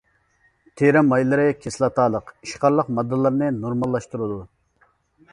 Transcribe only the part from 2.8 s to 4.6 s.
ماددىلارنى نورماللاشتۇرىدۇ.